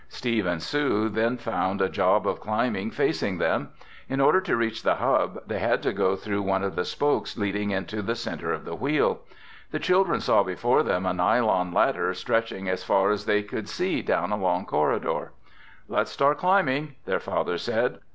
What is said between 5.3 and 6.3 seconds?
they had to go